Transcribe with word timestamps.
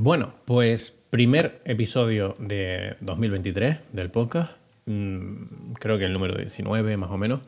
Bueno, 0.00 0.32
pues 0.44 0.92
primer 1.10 1.60
episodio 1.64 2.36
de 2.38 2.94
2023 3.00 3.78
del 3.92 4.12
podcast. 4.12 4.52
Mm, 4.86 5.72
creo 5.72 5.98
que 5.98 6.04
el 6.04 6.12
número 6.12 6.36
19 6.36 6.96
más 6.96 7.10
o 7.10 7.18
menos. 7.18 7.40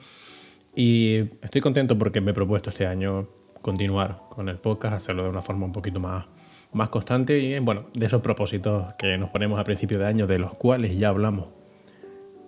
Y 0.74 1.18
estoy 1.42 1.60
contento 1.60 1.96
porque 1.96 2.20
me 2.20 2.32
he 2.32 2.34
propuesto 2.34 2.70
este 2.70 2.88
año 2.88 3.28
continuar 3.62 4.22
con 4.30 4.48
el 4.48 4.58
podcast, 4.58 4.94
hacerlo 4.94 5.22
de 5.22 5.28
una 5.28 5.42
forma 5.42 5.64
un 5.64 5.70
poquito 5.70 6.00
más, 6.00 6.26
más 6.72 6.88
constante 6.88 7.38
y 7.38 7.56
bueno, 7.60 7.86
de 7.94 8.06
esos 8.06 8.20
propósitos 8.20 8.94
que 8.94 9.16
nos 9.16 9.30
ponemos 9.30 9.60
a 9.60 9.62
principio 9.62 10.00
de 10.00 10.06
año, 10.06 10.26
de 10.26 10.40
los 10.40 10.52
cuales 10.54 10.98
ya 10.98 11.10
hablamos 11.10 11.50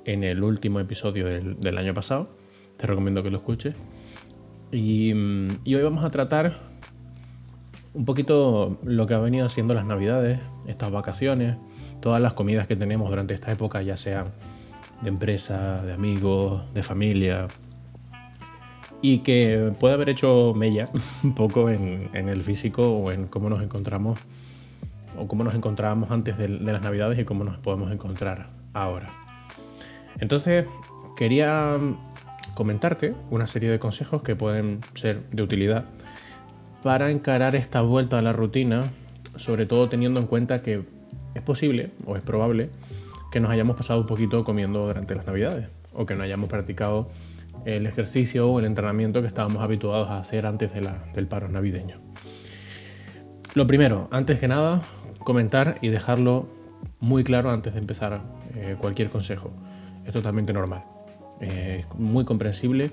en 0.05 0.25
el 0.25 0.43
último 0.43 0.80
episodio 0.80 1.27
del, 1.27 1.61
del 1.61 1.79
año 1.79 1.95
pasado. 1.95 2.29
Te 2.77 2.89
recomiendo 2.89 3.23
que 3.23 3.30
lo 3.30 3.37
escuches. 3.37 3.77
Y, 4.73 5.14
mm, 5.14 5.61
y 5.62 5.77
hoy 5.77 5.84
vamos 5.84 6.05
a 6.05 6.11
tratar 6.11 6.71
un 7.95 8.04
poquito 8.04 8.79
lo 8.84 9.06
que 9.06 9.14
ha 9.14 9.18
venido 9.18 9.48
siendo 9.48 9.74
las 9.74 9.84
navidades, 9.84 10.41
estas 10.66 10.91
vacaciones, 10.91 11.56
todas 12.01 12.20
las 12.20 12.32
comidas 12.32 12.66
que 12.66 12.77
tenemos 12.77 13.09
durante 13.10 13.34
esta 13.34 13.52
época, 13.52 13.82
ya 13.82 13.96
sean 13.96 14.32
de 15.02 15.09
empresa, 15.09 15.82
de 15.82 15.92
amigos, 15.92 16.62
de 16.74 16.82
familia, 16.82 17.48
y 19.02 19.18
que 19.18 19.73
puede 19.78 19.95
haber 19.95 20.09
hecho 20.09 20.55
mella 20.56 20.88
un 21.24 21.34
poco 21.34 21.68
en, 21.68 22.10
el 22.15 22.42
físico 22.42 22.82
o 22.82 23.10
en 23.12 23.27
cómo 23.27 23.51
nos 23.51 23.62
encontramos 23.62 24.18
o 25.18 25.29
cómo 25.29 25.45
nos 25.45 25.54
encontrábamos 25.54 26.10
antes 26.10 26.38
de, 26.38 26.48
las 26.48 26.80
navidades 26.80 27.18
y 27.18 27.24
cómo 27.24 27.45
nos 27.45 27.59
podemos 27.59 27.93
encontrar 27.93 28.48
ahora. 28.73 29.10
Entonces, 30.18 30.66
quería 31.16 31.79
comentarte 32.54 33.15
una 33.30 33.46
serie 33.46 33.68
de 33.68 33.79
consejos 33.79 34.23
que 34.23 34.37
pueden 34.37 34.80
ser 34.95 35.29
de 35.30 35.43
utilidad 35.43 35.84
para 36.82 37.10
encarar 37.10 37.54
esta 37.54 37.80
vuelta 37.82 38.18
a 38.18 38.22
la 38.22 38.32
rutina, 38.32 38.84
sobre 39.36 39.66
todo 39.66 39.88
teniendo 39.88 40.20
en 40.20 40.27
cuenta 40.27 40.62
que 40.62 40.82
es 41.34 41.42
posible 41.42 41.90
o 42.07 42.16
es 42.16 42.23
probable 42.23 42.70
que 43.30 43.40
nos 43.40 43.51
hayamos 43.51 43.76
pasado 43.76 44.01
un 44.01 44.07
poquito 44.07 44.45
comiendo 44.45 44.87
durante 44.87 45.15
las 45.15 45.26
navidades 45.26 45.68
o 45.92 46.04
que 46.07 46.15
no 46.15 46.23
hayamos 46.23 46.48
practicado 46.48 47.09
el 47.65 47.87
ejercicio 47.87 48.51
o 48.51 48.59
el 48.59 48.65
entrenamiento 48.65 49.23
que 49.23 49.29
estábamos 49.29 49.62
habituados 49.62 50.09
a 50.09 50.18
hacer 50.18 50.46
antes 50.46 50.73
del 50.73 51.26
paro 51.29 51.48
navideño. 51.48 51.96
Lo 53.54 53.66
primero, 53.66 54.09
antes 54.10 54.40
que 54.40 54.48
nada, 54.48 54.82
comentar 55.20 55.79
y 55.80 55.88
dejarlo 55.88 56.48
muy 57.01 57.23
claro 57.23 57.51
antes 57.51 57.74
de 57.74 57.80
empezar 57.80 58.23
eh, 58.57 58.76
cualquier 58.79 59.09
consejo. 59.09 59.51
Es 60.04 60.12
totalmente 60.12 60.52
normal, 60.52 60.82
es 61.40 61.87
muy 61.96 62.24
comprensible 62.24 62.90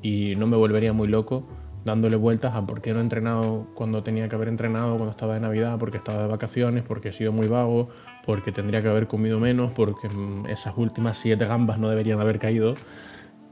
y 0.00 0.34
no 0.36 0.46
me 0.46 0.56
volvería 0.56 0.92
muy 0.92 1.08
loco 1.08 1.48
dándole 1.84 2.16
vueltas 2.16 2.54
a 2.54 2.64
por 2.64 2.80
qué 2.80 2.92
no 2.92 3.00
he 3.00 3.02
entrenado 3.02 3.66
cuando 3.74 4.02
tenía 4.02 4.28
que 4.28 4.36
haber 4.36 4.48
entrenado, 4.48 4.96
cuando 4.96 5.10
estaba 5.10 5.34
de 5.34 5.40
Navidad, 5.40 5.78
porque 5.78 5.96
estaba 5.96 6.22
de 6.22 6.28
vacaciones, 6.28 6.82
porque 6.82 7.08
he 7.08 7.12
sido 7.12 7.32
muy 7.32 7.48
vago, 7.48 7.88
porque 8.24 8.52
tendría 8.52 8.82
que 8.82 8.88
haber 8.88 9.08
comido 9.08 9.40
menos, 9.40 9.72
porque 9.72 10.08
mm, 10.08 10.46
esas 10.46 10.74
últimas 10.76 11.16
siete 11.16 11.46
gambas 11.46 11.78
no 11.78 11.88
deberían 11.88 12.20
haber 12.20 12.38
caído. 12.38 12.74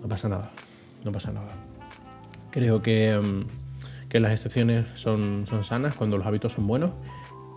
No 0.00 0.08
pasa 0.08 0.28
nada, 0.28 0.50
no 1.04 1.12
pasa 1.12 1.32
nada. 1.32 1.52
Creo 2.50 2.82
que, 2.82 3.18
mm, 3.18 4.08
que 4.08 4.20
las 4.20 4.32
excepciones 4.32 4.86
son, 4.94 5.44
son 5.46 5.64
sanas 5.64 5.96
cuando 5.96 6.16
los 6.16 6.26
hábitos 6.26 6.52
son 6.52 6.66
buenos 6.66 6.92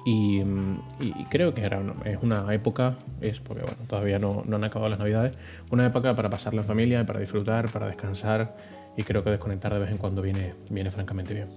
y, 0.05 0.43
mm, 0.43 0.80
y, 0.99 1.25
creo 1.25 1.53
que 1.53 1.61
era 1.61 1.80
una, 1.80 1.93
es 2.05 2.17
una 2.21 2.53
época, 2.53 2.95
es 3.21 3.39
porque 3.39 3.63
bueno, 3.63 3.77
todavía 3.87 4.19
no, 4.19 4.43
no 4.45 4.58
han 4.58 4.63
acabado 4.63 4.89
las 4.89 4.99
navidades, 4.99 5.37
una 5.71 5.85
época 5.85 6.15
para 6.15 6.30
pasarla 6.30 6.61
en 6.61 6.67
familia, 6.67 7.05
para 7.05 7.19
disfrutar, 7.19 7.69
para 7.71 7.87
descansar 7.87 8.55
y 8.97 9.03
creo 9.03 9.23
que 9.23 9.30
desconectar 9.30 9.73
de 9.73 9.80
vez 9.80 9.91
en 9.91 9.97
cuando 9.97 10.22
viene, 10.22 10.53
viene 10.69 10.91
francamente 10.91 11.33
bien. 11.33 11.49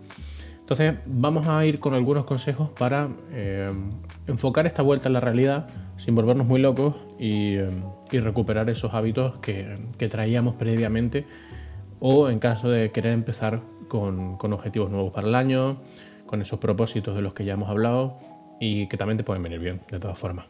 Entonces 0.67 0.95
vamos 1.07 1.47
a 1.47 1.65
ir 1.65 1.79
con 1.79 1.95
algunos 1.95 2.25
consejos 2.25 2.71
para 2.71 3.09
eh, 3.31 3.71
enfocar 4.27 4.67
esta 4.67 4.83
vuelta 4.83 5.09
en 5.09 5.13
la 5.13 5.21
realidad 5.21 5.69
sin 5.97 6.15
volvernos 6.15 6.47
muy 6.47 6.61
locos 6.61 6.97
y, 7.21 7.55
eh, 7.57 7.71
y 8.11 8.19
recuperar 8.19 8.69
esos 8.69 8.93
hábitos 8.93 9.37
que, 9.37 9.77
que, 9.97 10.09
traíamos 10.09 10.57
previamente 10.57 11.25
o 12.01 12.29
en 12.31 12.41
caso 12.41 12.69
de 12.69 12.91
querer 12.91 13.13
empezar 13.13 13.61
con, 13.87 14.37
con, 14.37 14.53
objetivos 14.53 14.91
nuevos 14.91 15.13
para 15.13 15.29
el 15.29 15.37
año, 15.37 15.79
con 16.27 16.43
esos 16.43 16.59
propósitos 16.59 17.15
de 17.15 17.23
los 17.23 17.33
que 17.33 17.45
ya 17.45 17.53
hemos 17.53 17.69
hablado 17.69 18.19
y 18.61 18.89
que 18.89 18.97
también 18.97 19.19
te 19.19 19.25
pueden 19.25 19.43
venir 19.43 19.61
bien 19.61 19.81
de 19.91 20.01
todas 20.01 20.19
formas. 20.19 20.47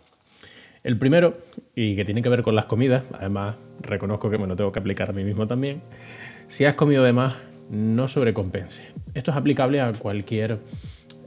El 0.82 0.98
primero, 0.98 1.36
y 1.74 1.96
que 1.96 2.04
tiene 2.04 2.22
que 2.22 2.28
ver 2.28 2.42
con 2.42 2.54
las 2.54 2.66
comidas, 2.66 3.04
además 3.12 3.56
reconozco 3.80 4.30
que 4.30 4.38
me 4.38 4.46
lo 4.46 4.54
tengo 4.54 4.70
que 4.70 4.78
aplicar 4.78 5.10
a 5.10 5.12
mí 5.12 5.24
mismo 5.24 5.46
también, 5.46 5.82
si 6.48 6.64
has 6.64 6.74
comido 6.74 7.04
de 7.04 7.12
más, 7.12 7.36
no 7.70 8.08
sobrecompense. 8.08 8.84
Esto 9.14 9.30
es 9.30 9.36
aplicable 9.36 9.80
a 9.80 9.92
cualquier 9.92 10.60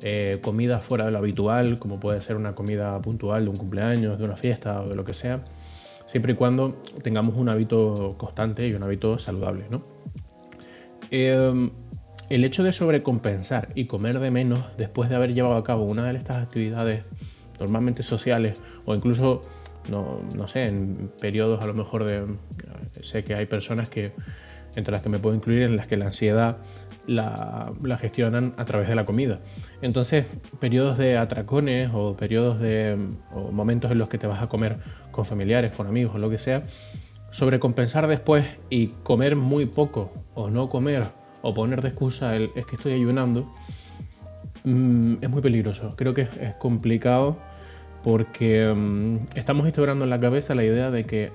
eh, 0.02 0.40
comida 0.42 0.80
fuera 0.80 1.06
de 1.06 1.12
lo 1.12 1.18
habitual, 1.18 1.80
como 1.80 2.00
puede 2.00 2.22
ser 2.22 2.36
una 2.36 2.56
comida 2.56 3.02
puntual 3.02 3.44
de 3.44 3.50
un 3.50 3.58
cumpleaños, 3.58 4.18
de 4.18 4.26
una 4.26 4.38
fiesta 4.38 4.82
o 4.82 4.90
de 4.90 4.96
lo 4.96 5.04
que 5.04 5.14
sea, 5.14 5.44
siempre 6.06 6.34
y 6.34 6.36
cuando 6.36 6.82
tengamos 7.04 7.36
un 7.36 7.50
hábito 7.50 8.16
constante 8.18 8.68
y 8.68 8.74
un 8.74 8.84
hábito 8.84 9.20
saludable. 9.20 9.66
Eh, 11.12 11.70
el 12.30 12.46
hecho 12.46 12.64
de 12.64 12.72
sobrecompensar 12.72 13.70
y 13.76 13.86
comer 13.86 14.20
de 14.20 14.30
menos 14.30 14.66
después 14.78 15.10
de 15.10 15.16
haber 15.16 15.34
llevado 15.34 15.56
a 15.56 15.64
cabo 15.64 15.84
una 15.84 16.04
de 16.04 16.18
estas 16.18 16.44
actividades 16.44 17.04
normalmente 17.60 18.04
sociales 18.04 18.58
o 18.86 18.96
incluso, 18.96 19.42
no, 19.90 20.48
sé, 20.48 20.66
en 20.66 21.12
periodos 21.20 21.62
a 21.62 21.66
lo 21.66 21.74
mejor 21.74 22.04
de... 22.04 22.26
Sé 23.02 23.24
que 23.24 23.34
hay 23.34 23.46
personas 23.46 23.90
que 23.90 24.12
entre 24.80 24.92
las 24.92 25.02
que 25.02 25.10
me 25.10 25.20
puedo 25.20 25.36
incluir 25.36 25.62
en 25.62 25.76
las 25.76 25.88
que 25.88 25.98
la 25.98 26.06
ansiedad 26.06 26.58
la, 27.10 27.98
gestionan 28.00 28.54
a 28.58 28.66
través 28.66 28.88
de 28.88 28.96
la 28.96 29.06
comida. 29.06 29.40
Entonces, 29.82 30.28
periodos 30.60 30.98
de 30.98 31.18
atracones 31.18 31.90
o 31.94 32.16
periodos 32.16 32.60
de 32.60 32.98
o 33.34 33.52
momentos 33.52 33.92
en 33.92 33.98
los 33.98 34.10
que 34.10 34.18
te 34.18 34.28
vas 34.28 34.42
a 34.42 34.48
comer 34.48 34.78
con 35.12 35.26
familiares, 35.26 35.72
con 35.72 35.88
amigos 35.88 36.16
o 36.16 36.20
lo 36.20 36.30
que 36.30 36.38
sea, 36.38 36.64
sobrecompensar 37.32 38.08
después 38.08 38.46
y 38.70 38.88
comer 39.04 39.36
muy 39.36 39.66
poco 39.66 40.12
o 40.36 40.50
no 40.50 40.70
comer 40.70 41.08
o 41.42 41.54
poner 41.54 41.82
de 41.82 41.90
excusa 41.90 42.36
el 42.36 42.52
es 42.56 42.66
que 42.66 42.76
estoy 42.76 42.94
ayunando, 42.94 43.54
mm, 44.64 45.16
es 45.22 45.30
muy 45.30 45.42
peligroso. 45.42 45.96
Creo 45.96 46.14
que 46.14 46.22
es 46.22 46.56
complicado 46.56 47.38
porque 48.04 48.72
mm, 48.74 49.36
estamos 49.36 49.66
instaurando 49.66 50.04
en 50.04 50.10
la 50.10 50.20
cabeza 50.20 50.56
la 50.56 50.64
idea 50.64 50.92
de 50.92 51.06
que 51.06 51.32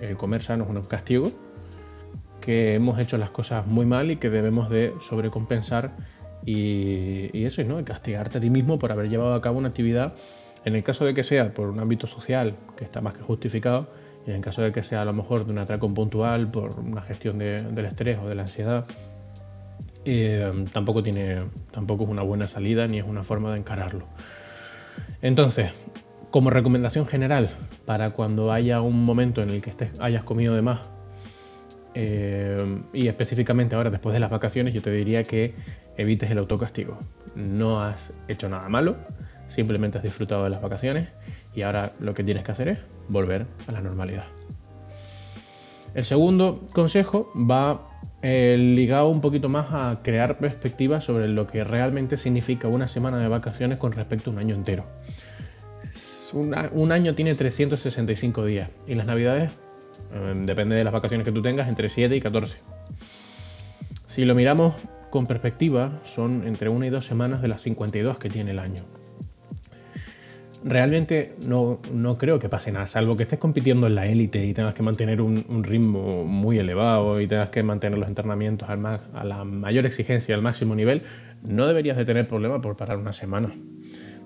el 0.00 0.16
comer 0.16 0.42
sano 0.42 0.64
es 0.64 0.70
un 0.70 0.82
castigo 0.82 1.32
que 2.46 2.74
hemos 2.74 3.00
hecho 3.00 3.18
las 3.18 3.30
cosas 3.30 3.66
muy 3.66 3.86
mal 3.86 4.12
y 4.12 4.18
que 4.18 4.30
debemos 4.30 4.70
de 4.70 4.94
sobrecompensar 5.00 5.96
y, 6.44 7.44
eso, 7.44 7.64
¿no? 7.64 7.84
castigarte 7.84 8.38
a 8.38 8.40
ti 8.40 8.50
mismo 8.50 8.78
por 8.78 8.92
haber 8.92 9.08
llevado 9.08 9.34
a 9.34 9.42
cabo 9.42 9.58
una 9.58 9.66
actividad, 9.66 10.14
en 10.64 10.76
el 10.76 10.84
caso 10.84 11.04
de 11.04 11.12
que 11.12 11.24
sea 11.24 11.52
por 11.52 11.68
un 11.68 11.80
ámbito 11.80 12.06
social, 12.06 12.54
que 12.76 12.84
está 12.84 13.00
más 13.00 13.14
que 13.14 13.22
justificado, 13.22 13.88
y 14.28 14.30
en 14.30 14.42
caso 14.42 14.62
de 14.62 14.70
que 14.70 14.84
sea 14.84 15.02
a 15.02 15.04
lo 15.04 15.12
mejor 15.12 15.44
de 15.44 15.50
un 15.50 15.58
atraco 15.58 15.92
puntual, 15.92 16.48
por 16.48 16.78
una 16.78 17.02
gestión 17.02 17.36
de, 17.38 17.62
del 17.62 17.84
estrés 17.84 18.16
o 18.22 18.28
de 18.28 18.36
la 18.36 18.42
ansiedad, 18.42 18.86
eh, 20.04 20.66
tampoco, 20.72 21.02
tiene, 21.02 21.42
tampoco 21.72 22.04
es 22.04 22.10
una 22.10 22.22
buena 22.22 22.46
salida 22.46 22.86
ni 22.86 23.00
es 23.00 23.04
una 23.04 23.24
forma 23.24 23.50
de 23.50 23.58
encararlo. 23.58 24.06
Entonces, 25.20 25.72
como 26.30 26.50
recomendación 26.50 27.06
general, 27.06 27.50
para 27.86 28.10
cuando 28.10 28.52
haya 28.52 28.82
un 28.82 29.04
momento 29.04 29.42
en 29.42 29.50
el 29.50 29.62
que 29.62 29.70
estés, 29.70 29.90
hayas 29.98 30.22
comido 30.22 30.54
de 30.54 30.62
más 30.62 30.95
eh, 31.98 32.82
y 32.92 33.08
específicamente 33.08 33.74
ahora, 33.74 33.88
después 33.88 34.12
de 34.12 34.20
las 34.20 34.28
vacaciones, 34.28 34.74
yo 34.74 34.82
te 34.82 34.90
diría 34.90 35.24
que 35.24 35.54
evites 35.96 36.30
el 36.30 36.36
autocastigo. 36.36 36.98
No 37.34 37.80
has 37.80 38.12
hecho 38.28 38.50
nada 38.50 38.68
malo, 38.68 38.96
simplemente 39.48 39.96
has 39.96 40.04
disfrutado 40.04 40.44
de 40.44 40.50
las 40.50 40.60
vacaciones 40.60 41.08
y 41.54 41.62
ahora 41.62 41.94
lo 41.98 42.12
que 42.12 42.22
tienes 42.22 42.44
que 42.44 42.52
hacer 42.52 42.68
es 42.68 42.78
volver 43.08 43.46
a 43.66 43.72
la 43.72 43.80
normalidad. 43.80 44.26
El 45.94 46.04
segundo 46.04 46.66
consejo 46.74 47.32
va 47.34 47.88
eh, 48.20 48.58
ligado 48.58 49.08
un 49.08 49.22
poquito 49.22 49.48
más 49.48 49.68
a 49.70 50.00
crear 50.02 50.36
perspectivas 50.36 51.02
sobre 51.02 51.28
lo 51.28 51.46
que 51.46 51.64
realmente 51.64 52.18
significa 52.18 52.68
una 52.68 52.88
semana 52.88 53.18
de 53.20 53.28
vacaciones 53.28 53.78
con 53.78 53.92
respecto 53.92 54.28
a 54.28 54.34
un 54.34 54.38
año 54.38 54.54
entero. 54.54 54.84
un 56.34 56.92
año 56.92 57.14
tiene 57.14 57.34
365 57.34 58.44
días 58.44 58.68
y 58.86 58.96
las 58.96 59.06
navidades 59.06 59.50
depende 60.44 60.76
de 60.76 60.84
las 60.84 60.92
vacaciones 60.92 61.24
que 61.24 61.32
tú 61.32 61.42
tengas, 61.42 61.68
entre 61.68 61.88
7 61.88 62.14
y 62.16 62.20
14. 62.20 62.58
Si 64.06 64.24
lo 64.24 64.34
miramos 64.34 64.74
con 65.10 65.26
perspectiva, 65.26 66.00
son 66.04 66.46
entre 66.46 66.68
una 66.68 66.86
y 66.86 66.90
dos 66.90 67.06
semanas 67.06 67.42
de 67.42 67.48
las 67.48 67.62
52 67.62 68.18
que 68.18 68.30
tiene 68.30 68.52
el 68.52 68.58
año. 68.58 68.82
Realmente 70.64 71.34
no, 71.40 71.80
no 71.92 72.18
creo 72.18 72.38
que 72.38 72.48
pase 72.48 72.72
nada, 72.72 72.86
salvo 72.86 73.16
que 73.16 73.22
estés 73.22 73.38
compitiendo 73.38 73.86
en 73.86 73.94
la 73.94 74.06
élite 74.06 74.44
y 74.44 74.52
tengas 74.52 74.74
que 74.74 74.82
mantener 74.82 75.20
un, 75.20 75.62
ritmo 75.62 76.24
muy 76.24 76.58
elevado 76.58 77.20
y 77.20 77.28
tengas 77.28 77.50
que 77.50 77.62
mantener 77.62 77.98
los 77.98 78.08
entrenamientos 78.08 78.68
al 78.68 78.78
más, 78.78 79.00
a 79.14 79.24
la 79.24 79.44
mayor 79.44 79.86
exigencia, 79.86 80.34
al 80.34 80.42
máximo 80.42 80.74
nivel, 80.74 81.02
no 81.42 81.66
deberías 81.66 81.96
de 81.96 82.04
tener 82.04 82.26
problema 82.26 82.60
por 82.60 82.76
parar 82.76 82.96
una 82.96 83.12
semana. 83.12 83.50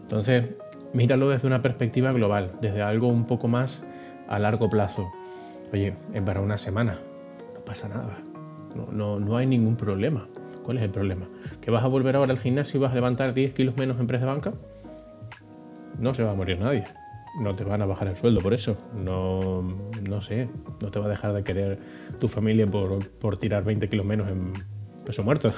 Entonces, 0.00 0.50
míralo 0.93 1.29
desde 1.29 1.47
una 1.47 1.62
perspectiva 1.62 2.11
global, 2.12 2.53
desde 2.61 2.81
algo 2.81 3.09
un 3.09 3.27
poco 3.27 3.49
más 3.49 3.87
a 4.29 4.38
largo 4.38 4.71
plazo. 4.71 5.12
Oye, 5.72 5.94
es 6.12 6.22
para 6.22 6.40
una 6.40 6.56
semana, 6.58 6.99
no 7.55 7.61
pasa 7.64 7.88
nada, 7.88 8.19
no, 8.93 9.19
no, 9.19 9.37
hay 9.37 9.46
ningún 9.46 9.76
problema. 9.76 10.26
¿Cuál 10.64 10.78
es 10.78 10.84
el 10.84 10.90
problema? 10.90 11.26
¿Que 11.61 11.70
vas 11.70 11.82
a 11.82 11.88
volver 11.88 12.17
ahora 12.17 12.32
al 12.32 12.38
gimnasio 12.38 12.78
y 12.78 12.82
vas 12.82 12.93
a 12.93 12.94
levantar 12.94 13.34
10 13.34 13.55
kilos 13.55 13.76
menos 13.76 13.99
en 13.99 14.06
press 14.06 14.20
de 14.20 14.26
banca? 14.26 14.52
no 16.00 16.14
se 16.14 16.25
va 16.25 16.32
a 16.32 16.34
morir 16.34 16.58
nadie. 16.58 16.84
No 17.38 17.55
te 17.55 17.62
van 17.62 17.81
a 17.81 17.87
bajar 17.87 18.08
el 18.08 18.17
sueldo 18.17 18.40
por 18.40 18.55
eso. 18.55 18.76
No, 18.94 19.62
no 20.08 20.20
sé, 20.20 20.49
no 20.82 20.90
te 20.90 20.99
va 20.99 21.06
a 21.06 21.08
dejar 21.08 21.32
de 21.32 21.44
querer 21.44 21.78
tu 22.19 22.26
familia 22.26 22.67
por, 22.67 23.06
por 23.06 23.37
tirar 23.37 23.62
20 23.62 23.88
kilos 23.88 24.05
menos 24.05 24.28
en 24.28 24.52
peso 25.05 25.22
muerto. 25.22 25.52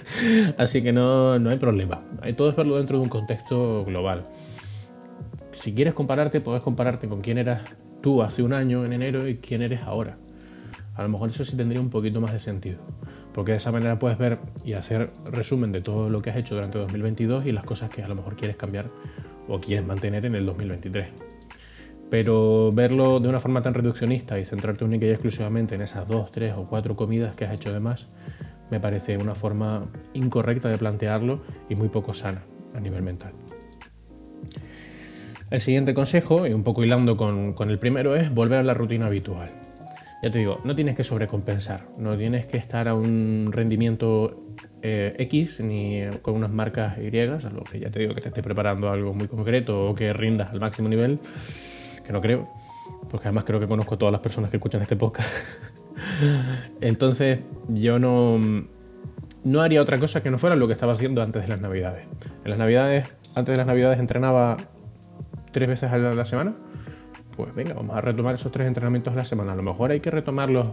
Así 0.58 0.82
que 0.82 0.92
no, 0.92 1.38
no 1.38 1.50
hay 1.50 1.58
problema. 1.58 2.02
Hay 2.20 2.34
todo 2.34 2.50
es 2.50 2.56
verlo 2.56 2.76
dentro 2.76 2.98
de 2.98 3.02
un 3.02 3.08
contexto 3.08 3.84
global. 3.84 4.24
Si 5.52 5.74
quieres 5.74 5.94
compararte, 5.94 6.40
puedes 6.40 6.62
compararte 6.62 7.08
con 7.08 7.20
quién 7.20 7.38
eras 7.38 7.62
tú 8.02 8.22
hace 8.22 8.42
un 8.42 8.52
año 8.52 8.84
en 8.84 8.92
enero 8.92 9.28
y 9.28 9.38
quién 9.38 9.62
eres 9.62 9.82
ahora. 9.82 10.18
A 10.94 11.02
lo 11.02 11.08
mejor 11.08 11.30
eso 11.30 11.44
sí 11.44 11.56
tendría 11.56 11.80
un 11.80 11.90
poquito 11.90 12.20
más 12.20 12.32
de 12.32 12.40
sentido 12.40 12.78
porque 13.38 13.52
de 13.52 13.58
esa 13.58 13.70
manera 13.70 14.00
puedes 14.00 14.18
ver 14.18 14.40
y 14.64 14.72
hacer 14.72 15.12
resumen 15.24 15.70
de 15.70 15.80
todo 15.80 16.10
lo 16.10 16.20
que 16.20 16.30
has 16.30 16.36
hecho 16.36 16.56
durante 16.56 16.76
2022 16.78 17.46
y 17.46 17.52
las 17.52 17.62
cosas 17.62 17.88
que 17.88 18.02
a 18.02 18.08
lo 18.08 18.16
mejor 18.16 18.34
quieres 18.34 18.56
cambiar 18.56 18.86
o 19.46 19.60
quieres 19.60 19.86
mantener 19.86 20.26
en 20.26 20.34
el 20.34 20.44
2023. 20.44 21.08
Pero 22.10 22.72
verlo 22.72 23.20
de 23.20 23.28
una 23.28 23.38
forma 23.38 23.62
tan 23.62 23.74
reduccionista 23.74 24.40
y 24.40 24.44
centrarte 24.44 24.84
única 24.84 25.06
y 25.06 25.10
exclusivamente 25.10 25.76
en 25.76 25.82
esas 25.82 26.08
dos, 26.08 26.32
tres 26.32 26.54
o 26.56 26.66
cuatro 26.66 26.96
comidas 26.96 27.36
que 27.36 27.44
has 27.44 27.52
hecho 27.52 27.72
de 27.72 27.78
más, 27.78 28.08
me 28.72 28.80
parece 28.80 29.16
una 29.18 29.36
forma 29.36 29.84
incorrecta 30.14 30.68
de 30.68 30.76
plantearlo 30.76 31.42
y 31.68 31.76
muy 31.76 31.90
poco 31.90 32.14
sana 32.14 32.42
a 32.74 32.80
nivel 32.80 33.02
mental. 33.02 33.34
El 35.50 35.60
siguiente 35.60 35.94
consejo, 35.94 36.46
y 36.46 36.52
un 36.52 36.62
poco 36.62 36.84
hilando 36.84 37.16
con, 37.16 37.54
con 37.54 37.70
el 37.70 37.78
primero, 37.78 38.16
es 38.16 38.32
volver 38.32 38.58
a 38.58 38.62
la 38.62 38.74
rutina 38.74 39.06
habitual. 39.06 39.50
Ya 40.22 40.30
te 40.30 40.38
digo, 40.38 40.60
no 40.64 40.74
tienes 40.74 40.96
que 40.96 41.04
sobrecompensar, 41.04 41.86
no 41.96 42.16
tienes 42.16 42.46
que 42.46 42.56
estar 42.56 42.88
a 42.88 42.94
un 42.94 43.50
rendimiento 43.52 44.48
eh, 44.82 45.14
X 45.18 45.60
ni 45.60 46.02
con 46.22 46.34
unas 46.34 46.50
marcas 46.50 46.98
Y, 46.98 47.10
lo 47.10 47.64
que 47.64 47.80
ya 47.80 47.90
te 47.90 48.00
digo 48.00 48.14
que 48.14 48.20
te 48.20 48.28
esté 48.28 48.42
preparando 48.42 48.90
algo 48.90 49.14
muy 49.14 49.26
concreto 49.26 49.88
o 49.88 49.94
que 49.94 50.12
rindas 50.12 50.50
al 50.50 50.60
máximo 50.60 50.88
nivel, 50.88 51.18
que 52.04 52.12
no 52.12 52.20
creo, 52.20 52.48
porque 53.10 53.28
además 53.28 53.44
creo 53.44 53.58
que 53.58 53.66
conozco 53.66 53.96
todas 53.96 54.12
las 54.12 54.20
personas 54.20 54.50
que 54.50 54.56
escuchan 54.58 54.82
este 54.82 54.96
podcast. 54.96 55.28
Entonces 56.80 57.40
yo 57.68 57.98
no, 57.98 58.38
no 59.44 59.60
haría 59.62 59.80
otra 59.80 59.98
cosa 59.98 60.22
que 60.22 60.30
no 60.30 60.38
fuera 60.38 60.56
lo 60.56 60.66
que 60.66 60.74
estaba 60.74 60.92
haciendo 60.92 61.22
antes 61.22 61.42
de 61.42 61.48
las 61.48 61.60
navidades. 61.60 62.06
En 62.44 62.50
las 62.50 62.58
navidades, 62.58 63.08
antes 63.34 63.52
de 63.52 63.56
las 63.56 63.66
navidades 63.66 63.98
entrenaba 63.98 64.58
tres 65.58 65.68
veces 65.68 65.90
a 65.92 65.98
la 65.98 66.24
semana 66.24 66.54
pues 67.38 67.54
venga, 67.54 67.72
vamos 67.72 67.96
a 67.96 68.00
retomar 68.00 68.34
esos 68.34 68.50
tres 68.50 68.66
entrenamientos 68.66 69.12
a 69.14 69.16
la 69.16 69.24
semana. 69.24 69.52
A 69.52 69.54
lo 69.54 69.62
mejor 69.62 69.92
hay 69.92 70.00
que 70.00 70.10
retomarlos 70.10 70.70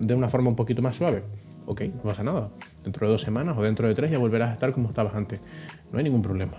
de 0.00 0.14
una 0.16 0.28
forma 0.28 0.48
un 0.48 0.56
poquito 0.56 0.82
más 0.82 0.96
suave. 0.96 1.22
Ok, 1.64 1.82
no 1.82 2.02
pasa 2.02 2.24
nada. 2.24 2.50
Dentro 2.82 3.06
de 3.06 3.12
dos 3.12 3.22
semanas 3.22 3.56
o 3.56 3.62
dentro 3.62 3.86
de 3.86 3.94
tres 3.94 4.10
ya 4.10 4.18
volverás 4.18 4.50
a 4.50 4.54
estar 4.54 4.72
como 4.72 4.88
estabas 4.88 5.14
antes. 5.14 5.40
No 5.92 5.98
hay 5.98 6.02
ningún 6.02 6.20
problema. 6.20 6.54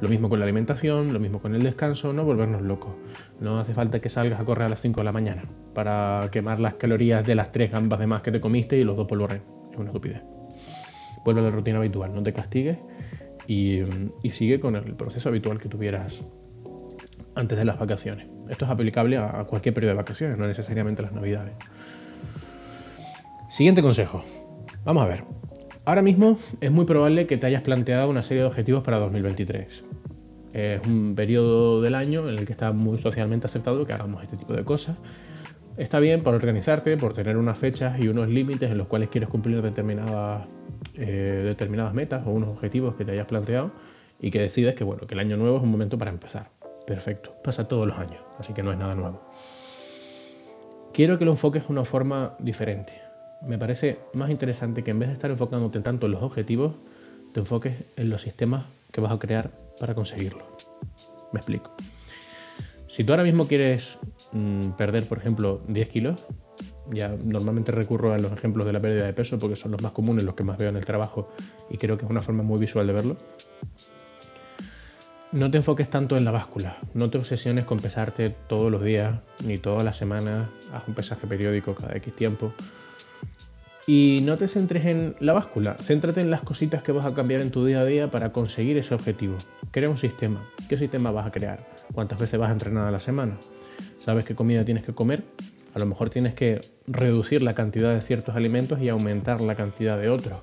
Lo 0.00 0.08
mismo 0.08 0.28
con 0.28 0.38
la 0.38 0.44
alimentación, 0.44 1.12
lo 1.12 1.18
mismo 1.18 1.42
con 1.42 1.52
el 1.56 1.64
descanso, 1.64 2.12
no 2.12 2.22
volvernos 2.22 2.62
locos. 2.62 2.92
No 3.40 3.58
hace 3.58 3.74
falta 3.74 4.00
que 4.00 4.08
salgas 4.08 4.38
a 4.38 4.44
correr 4.44 4.66
a 4.66 4.68
las 4.68 4.80
5 4.80 5.00
de 5.00 5.04
la 5.04 5.12
mañana 5.12 5.42
para 5.74 6.28
quemar 6.30 6.60
las 6.60 6.74
calorías 6.74 7.26
de 7.26 7.34
las 7.34 7.50
tres 7.50 7.72
gambas 7.72 7.98
de 7.98 8.06
más 8.06 8.22
que 8.22 8.30
te 8.30 8.40
comiste 8.40 8.76
y 8.76 8.84
los 8.84 8.96
dos 8.96 9.08
polvorines. 9.08 9.42
Es 9.72 9.78
una 9.78 9.88
estupidez. 9.88 10.22
Vuelve 11.24 11.40
a 11.40 11.44
la 11.44 11.50
rutina 11.50 11.78
habitual, 11.78 12.14
no 12.14 12.22
te 12.22 12.32
castigues 12.32 12.78
y, 13.48 13.80
y 14.22 14.28
sigue 14.30 14.60
con 14.60 14.76
el 14.76 14.94
proceso 14.94 15.28
habitual 15.28 15.58
que 15.58 15.68
tuvieras 15.68 16.22
antes 17.34 17.58
de 17.58 17.64
las 17.64 17.78
vacaciones. 17.78 18.26
Esto 18.48 18.64
es 18.64 18.70
aplicable 18.70 19.18
a 19.18 19.44
cualquier 19.44 19.74
periodo 19.74 19.92
de 19.92 19.96
vacaciones, 19.96 20.38
no 20.38 20.46
necesariamente 20.46 21.02
las 21.02 21.12
navidades. 21.12 21.54
Siguiente 23.48 23.82
consejo. 23.82 24.24
Vamos 24.84 25.02
a 25.02 25.06
ver. 25.06 25.24
Ahora 25.84 26.00
mismo 26.00 26.38
es 26.60 26.70
muy 26.70 26.84
probable 26.84 27.26
que 27.26 27.36
te 27.36 27.46
hayas 27.46 27.62
planteado 27.62 28.08
una 28.08 28.22
serie 28.22 28.42
de 28.42 28.48
objetivos 28.48 28.82
para 28.82 28.98
2023. 28.98 29.84
Es 30.52 30.86
un 30.86 31.14
periodo 31.14 31.82
del 31.82 31.94
año 31.94 32.28
en 32.28 32.38
el 32.38 32.46
que 32.46 32.52
está 32.52 32.72
muy 32.72 32.98
socialmente 32.98 33.46
aceptado 33.46 33.84
que 33.84 33.92
hagamos 33.92 34.22
este 34.22 34.36
tipo 34.36 34.54
de 34.54 34.64
cosas. 34.64 34.96
Está 35.76 35.98
bien 35.98 36.22
por 36.22 36.34
organizarte, 36.34 36.96
por 36.96 37.14
tener 37.14 37.36
unas 37.36 37.58
fechas 37.58 37.98
y 37.98 38.08
unos 38.08 38.28
límites 38.28 38.70
en 38.70 38.78
los 38.78 38.86
cuales 38.86 39.08
quieres 39.08 39.28
cumplir 39.28 39.60
determinadas, 39.60 40.46
eh, 40.94 41.42
determinadas 41.44 41.94
metas 41.94 42.26
o 42.26 42.30
unos 42.30 42.50
objetivos 42.50 42.94
que 42.94 43.04
te 43.04 43.12
hayas 43.12 43.26
planteado 43.26 43.72
y 44.20 44.30
que 44.30 44.40
decides 44.40 44.74
que, 44.74 44.84
bueno, 44.84 45.06
que 45.06 45.14
el 45.14 45.20
año 45.20 45.36
nuevo 45.36 45.56
es 45.56 45.62
un 45.62 45.70
momento 45.70 45.98
para 45.98 46.10
empezar. 46.10 46.61
Perfecto, 46.86 47.34
pasa 47.42 47.68
todos 47.68 47.86
los 47.86 47.98
años, 47.98 48.20
así 48.38 48.52
que 48.52 48.62
no 48.62 48.72
es 48.72 48.78
nada 48.78 48.94
nuevo. 48.94 49.20
Quiero 50.92 51.18
que 51.18 51.24
lo 51.24 51.30
enfoques 51.30 51.66
de 51.66 51.72
una 51.72 51.84
forma 51.84 52.36
diferente. 52.38 52.92
Me 53.42 53.58
parece 53.58 53.98
más 54.14 54.30
interesante 54.30 54.84
que 54.84 54.90
en 54.90 54.98
vez 54.98 55.08
de 55.08 55.14
estar 55.14 55.30
enfocándote 55.30 55.80
tanto 55.80 56.06
en 56.06 56.12
los 56.12 56.22
objetivos, 56.22 56.74
te 57.32 57.40
enfoques 57.40 57.74
en 57.96 58.10
los 58.10 58.22
sistemas 58.22 58.66
que 58.90 59.00
vas 59.00 59.12
a 59.12 59.18
crear 59.18 59.50
para 59.80 59.94
conseguirlo. 59.94 60.56
Me 61.32 61.38
explico. 61.38 61.74
Si 62.88 63.04
tú 63.04 63.12
ahora 63.12 63.22
mismo 63.22 63.48
quieres 63.48 63.98
mm, 64.32 64.72
perder, 64.72 65.08
por 65.08 65.16
ejemplo, 65.16 65.62
10 65.66 65.88
kilos, 65.88 66.26
ya 66.90 67.08
normalmente 67.08 67.72
recurro 67.72 68.12
a 68.12 68.18
los 68.18 68.32
ejemplos 68.32 68.66
de 68.66 68.72
la 68.72 68.80
pérdida 68.80 69.06
de 69.06 69.14
peso 69.14 69.38
porque 69.38 69.56
son 69.56 69.72
los 69.72 69.80
más 69.80 69.92
comunes, 69.92 70.24
los 70.24 70.34
que 70.34 70.44
más 70.44 70.58
veo 70.58 70.68
en 70.68 70.76
el 70.76 70.84
trabajo 70.84 71.30
y 71.70 71.78
creo 71.78 71.96
que 71.96 72.04
es 72.04 72.10
una 72.10 72.20
forma 72.20 72.42
muy 72.42 72.58
visual 72.58 72.86
de 72.86 72.92
verlo. 72.92 73.16
No 75.32 75.50
te 75.50 75.56
enfoques 75.56 75.88
tanto 75.88 76.18
en 76.18 76.26
la 76.26 76.30
báscula, 76.30 76.76
no 76.92 77.08
te 77.08 77.16
obsesiones 77.16 77.64
con 77.64 77.80
pesarte 77.80 78.34
todos 78.48 78.70
los 78.70 78.84
días 78.84 79.20
ni 79.42 79.56
todas 79.56 79.82
las 79.82 79.96
semanas, 79.96 80.50
haz 80.74 80.82
un 80.86 80.92
pesaje 80.92 81.26
periódico 81.26 81.74
cada 81.74 81.96
X 81.96 82.14
tiempo. 82.14 82.52
Y 83.86 84.20
no 84.24 84.36
te 84.36 84.46
centres 84.46 84.84
en 84.84 85.16
la 85.20 85.32
báscula, 85.32 85.74
céntrate 85.80 86.20
en 86.20 86.30
las 86.30 86.42
cositas 86.42 86.82
que 86.82 86.92
vas 86.92 87.06
a 87.06 87.14
cambiar 87.14 87.40
en 87.40 87.50
tu 87.50 87.64
día 87.64 87.80
a 87.80 87.86
día 87.86 88.10
para 88.10 88.30
conseguir 88.30 88.76
ese 88.76 88.94
objetivo. 88.94 89.38
Crea 89.70 89.88
un 89.88 89.96
sistema. 89.96 90.46
¿Qué 90.68 90.76
sistema 90.76 91.10
vas 91.10 91.26
a 91.26 91.32
crear? 91.32 91.66
¿Cuántas 91.94 92.20
veces 92.20 92.38
vas 92.38 92.50
a 92.50 92.52
entrenar 92.52 92.86
a 92.86 92.90
la 92.90 93.00
semana? 93.00 93.38
¿Sabes 93.98 94.26
qué 94.26 94.34
comida 94.34 94.66
tienes 94.66 94.84
que 94.84 94.92
comer? 94.92 95.24
A 95.74 95.78
lo 95.78 95.86
mejor 95.86 96.10
tienes 96.10 96.34
que 96.34 96.60
reducir 96.86 97.40
la 97.40 97.54
cantidad 97.54 97.94
de 97.94 98.02
ciertos 98.02 98.36
alimentos 98.36 98.82
y 98.82 98.90
aumentar 98.90 99.40
la 99.40 99.54
cantidad 99.54 99.98
de 99.98 100.10
otros. 100.10 100.36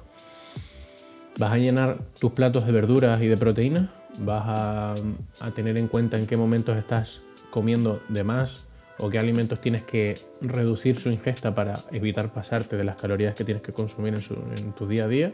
¿Vas 1.37 1.53
a 1.53 1.57
llenar 1.57 1.99
tus 2.19 2.31
platos 2.31 2.65
de 2.65 2.71
verduras 2.71 3.21
y 3.21 3.27
de 3.27 3.37
proteínas? 3.37 3.98
Vas 4.19 4.43
a, 4.47 5.51
tener 5.53 5.77
en 5.77 5.87
cuenta 5.87 6.17
en 6.17 6.27
qué 6.27 6.37
momentos 6.37 6.77
estás 6.77 7.21
comiendo 7.49 8.01
de 8.09 8.23
más 8.23 8.67
o 8.99 9.09
qué 9.09 9.17
alimentos 9.17 9.61
tienes 9.61 9.83
que 9.83 10.19
reducir 10.41 10.97
su 10.97 11.09
ingesta 11.09 11.55
para 11.55 11.85
evitar 11.91 12.33
pasarte 12.33 12.75
de 12.75 12.83
las 12.83 12.97
calorías 12.97 13.33
que 13.33 13.45
tienes 13.45 13.63
que 13.63 13.71
consumir 13.71 14.13
en, 14.13 14.73
tu 14.73 14.87
día 14.87 15.05
a 15.05 15.07
día. 15.07 15.33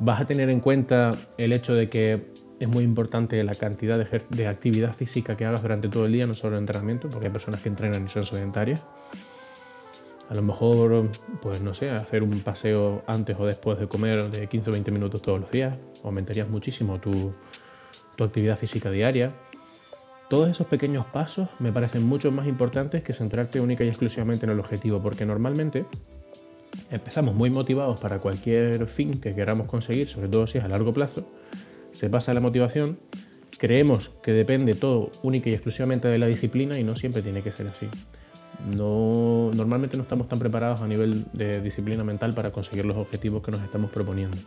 Vas 0.00 0.20
a 0.20 0.26
tener 0.26 0.50
en 0.50 0.60
cuenta 0.60 1.10
el 1.38 1.52
hecho 1.52 1.74
de 1.74 1.88
que 1.88 2.26
es 2.60 2.68
muy 2.68 2.84
importante 2.84 3.42
la 3.44 3.54
cantidad 3.54 3.98
de, 3.98 4.22
de, 4.28 4.46
actividad 4.46 4.94
física 4.94 5.36
que 5.36 5.46
hagas 5.46 5.62
durante 5.62 5.88
todo 5.88 6.04
el 6.06 6.12
día, 6.12 6.26
no 6.26 6.34
solo 6.34 6.56
el 6.56 6.60
entrenamiento, 6.60 7.08
porque 7.08 7.26
hay 7.26 7.32
personas 7.32 7.62
que 7.62 7.70
entrenan 7.70 8.04
y 8.04 8.08
son 8.08 8.24
sedentarias. 8.24 8.84
A 10.28 10.34
lo 10.34 10.42
mejor, 10.42 11.10
pues 11.40 11.60
no 11.60 11.72
sé, 11.72 11.90
hacer 11.90 12.22
un 12.22 12.40
paseo 12.40 13.04
antes 13.06 13.36
o 13.38 13.46
después 13.46 13.78
de 13.78 13.86
comer 13.86 14.30
de 14.30 14.48
15 14.48 14.70
o 14.70 14.72
20 14.72 14.90
minutos 14.90 15.22
todos 15.22 15.40
los 15.40 15.50
días 15.50 15.78
aumentarías 16.06 16.48
muchísimo 16.48 16.98
tu, 16.98 17.32
tu 18.16 18.24
actividad 18.24 18.56
física 18.56 18.90
diaria. 18.90 19.32
Todos 20.28 20.48
esos 20.48 20.66
pequeños 20.66 21.06
pasos 21.06 21.48
me 21.60 21.70
parecen 21.72 22.02
mucho 22.02 22.32
más 22.32 22.48
importantes 22.48 23.04
que 23.04 23.12
centrarte 23.12 23.60
única 23.60 23.84
y 23.84 23.88
exclusivamente 23.88 24.46
en 24.46 24.52
el 24.52 24.58
objetivo, 24.58 25.00
porque 25.00 25.24
normalmente 25.24 25.86
empezamos 26.90 27.34
muy 27.34 27.50
motivados 27.50 28.00
para 28.00 28.18
cualquier 28.18 28.86
fin 28.86 29.20
que 29.20 29.34
queramos 29.34 29.68
conseguir, 29.68 30.08
sobre 30.08 30.28
todo 30.28 30.46
si 30.46 30.58
es 30.58 30.64
a 30.64 30.68
largo 30.68 30.92
plazo, 30.92 31.24
se 31.92 32.10
pasa 32.10 32.34
la 32.34 32.40
motivación, 32.40 32.98
creemos 33.58 34.10
que 34.22 34.32
depende 34.32 34.74
todo 34.74 35.10
única 35.22 35.48
y 35.48 35.54
exclusivamente 35.54 36.08
de 36.08 36.18
la 36.18 36.26
disciplina 36.26 36.78
y 36.78 36.84
no 36.84 36.96
siempre 36.96 37.22
tiene 37.22 37.42
que 37.42 37.52
ser 37.52 37.68
así. 37.68 37.86
No, 38.76 39.50
normalmente 39.54 39.96
no 39.96 40.02
estamos 40.02 40.28
tan 40.28 40.38
preparados 40.38 40.80
a 40.80 40.86
nivel 40.86 41.26
de 41.32 41.60
disciplina 41.60 42.04
mental 42.04 42.34
para 42.34 42.50
conseguir 42.52 42.84
los 42.84 42.96
objetivos 42.96 43.42
que 43.42 43.50
nos 43.50 43.62
estamos 43.62 43.90
proponiendo. 43.90 44.38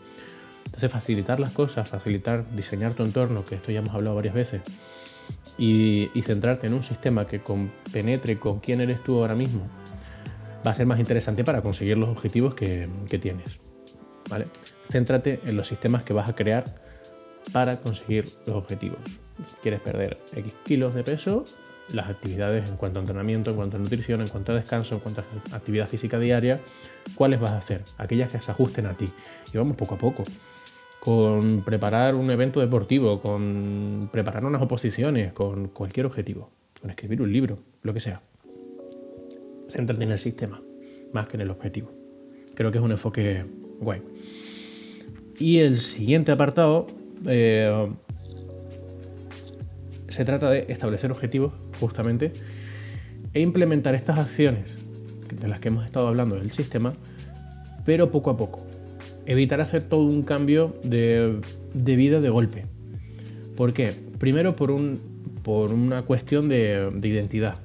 Entonces 0.69 0.91
facilitar 0.91 1.39
las 1.39 1.51
cosas, 1.51 1.89
facilitar, 1.89 2.45
diseñar 2.55 2.93
tu 2.93 3.01
entorno, 3.01 3.43
que 3.43 3.55
esto 3.55 3.71
ya 3.71 3.79
hemos 3.79 3.95
hablado 3.95 4.15
varias 4.15 4.35
veces, 4.35 4.61
y, 5.57 6.09
centrarte 6.21 6.67
en 6.67 6.73
un 6.73 6.83
sistema 6.83 7.25
que 7.25 7.41
penetre 7.91 8.37
con 8.37 8.59
quién 8.59 8.79
eres 8.79 9.03
tú 9.03 9.19
ahora 9.19 9.33
mismo, 9.33 9.67
va 10.65 10.71
a 10.71 10.73
ser 10.75 10.85
más 10.85 10.99
interesante 10.99 11.43
para 11.43 11.63
conseguir 11.63 11.97
los 11.97 12.07
objetivos 12.07 12.53
que, 12.53 12.87
tienes. 13.19 13.59
¿vale? 14.29 14.45
Céntrate 14.87 15.39
en 15.43 15.57
los 15.57 15.67
sistemas 15.67 16.03
que 16.03 16.13
vas 16.13 16.29
a 16.29 16.35
crear 16.35 16.63
para 17.51 17.79
conseguir 17.79 18.29
los 18.45 18.55
objetivos. 18.55 18.99
Quieres 19.63 19.79
perder 19.81 20.19
X 20.35 20.53
kilos 20.65 20.93
de 20.93 21.03
peso, 21.03 21.45
las 21.93 22.09
actividades 22.09 22.69
en 22.69 22.77
cuanto 22.77 22.99
a 22.99 23.01
entrenamiento, 23.01 23.49
en 23.49 23.55
cuanto 23.55 23.77
a 23.77 23.79
nutrición, 23.79 24.21
en 24.21 24.27
cuanto 24.27 24.51
a 24.51 24.55
descanso, 24.55 24.95
en 24.95 25.01
cuanto 25.01 25.21
a 25.21 25.55
actividad 25.55 25.87
física 25.87 26.19
diaria, 26.19 26.59
¿cuáles 27.15 27.39
vas 27.39 27.51
a 27.51 27.57
hacer? 27.57 27.81
Aquellas 27.97 28.31
que 28.31 28.39
se 28.39 28.51
ajusten 28.51 28.85
a 28.85 28.93
ti. 28.93 29.09
Y 29.51 29.57
vamos 29.57 29.75
poco 29.75 29.95
a 29.95 29.97
poco 29.97 30.23
con 30.99 31.61
preparar 31.61 32.15
un 32.15 32.29
evento 32.29 32.59
deportivo, 32.59 33.21
con 33.21 34.09
preparar 34.11 34.45
unas 34.45 34.61
oposiciones, 34.61 35.33
con 35.33 35.69
cualquier 35.69 36.05
objetivo, 36.05 36.49
con 36.81 36.89
escribir 36.89 37.21
un 37.21 37.31
libro, 37.31 37.59
lo 37.81 37.93
que 37.93 37.99
sea. 37.99 38.21
Céntrate 39.69 40.03
en 40.03 40.11
el 40.11 40.19
sistema, 40.19 40.61
más 41.13 41.27
que 41.27 41.37
en 41.37 41.41
el 41.41 41.49
objetivo. 41.49 41.91
Creo 42.55 42.71
que 42.71 42.79
es 42.79 42.83
un 42.83 42.91
enfoque 42.91 43.45
guay. 43.79 44.01
Y 45.37 45.59
el 45.59 45.77
siguiente 45.77 46.31
apartado, 46.31 46.87
eh, 47.25 47.87
se 50.09 50.25
trata 50.25 50.49
de 50.49 50.65
establecer 50.67 51.11
objetivos 51.11 51.53
justamente 51.79 52.33
e 53.33 53.41
implementar 53.41 53.95
estas 53.95 54.17
acciones 54.17 54.75
de 55.33 55.47
las 55.47 55.59
que 55.59 55.69
hemos 55.69 55.85
estado 55.85 56.07
hablando 56.07 56.35
del 56.35 56.51
sistema, 56.51 56.93
pero 57.85 58.11
poco 58.11 58.31
a 58.31 58.37
poco. 58.37 58.68
Evitar 59.29 59.61
hacer 59.61 59.83
todo 59.87 60.03
un 60.03 60.23
cambio 60.23 60.75
de, 60.83 61.39
vida 61.73 62.19
de 62.19 62.29
golpe. 62.29 62.65
¿Por 63.55 63.71
qué? 63.71 63.93
Primero 64.17 64.57
por, 64.57 64.71
un, 64.71 64.99
por 65.43 65.71
una 65.71 66.01
cuestión 66.01 66.49
de, 66.49 66.91
de 66.93 67.07
identidad. 67.07 67.59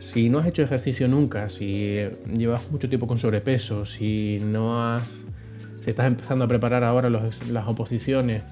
Si 0.00 0.28
no 0.28 0.40
has 0.40 0.46
hecho 0.48 0.62
ejercicio 0.62 1.06
nunca, 1.06 1.48
si 1.48 1.96
llevas 2.36 2.68
mucho 2.72 2.88
tiempo 2.88 3.06
con 3.06 3.20
sobrepeso, 3.20 3.86
si 3.86 4.40
no 4.42 4.82
has 4.82 5.22
si 5.82 5.90
estás 5.90 6.06
empezando 6.06 6.44
a 6.44 6.48
preparar 6.48 6.84
ahora 6.84 7.10
las 7.10 7.66
oposiciones, 7.66 8.42